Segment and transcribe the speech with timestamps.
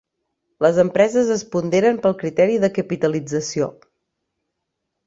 [0.65, 3.71] Les empreses es ponderen pel criteri de capitalització.